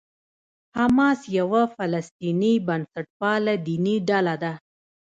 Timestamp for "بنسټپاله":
2.67-3.53